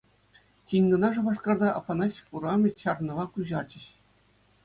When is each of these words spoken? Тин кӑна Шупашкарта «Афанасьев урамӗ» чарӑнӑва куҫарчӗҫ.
Тин 0.67 0.83
кӑна 0.91 1.09
Шупашкарта 1.15 1.67
«Афанасьев 1.79 2.27
урамӗ» 2.39 2.69
чарӑнӑва 2.81 3.25
куҫарчӗҫ. 3.35 3.85